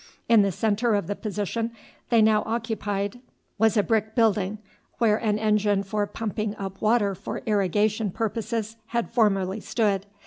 [0.27, 1.73] In the centre of the position
[2.09, 3.19] they now occupied
[3.59, 4.57] was a brick building,
[4.97, 10.07] where an engine for pumping up water for irrigation purposes had formerly stood.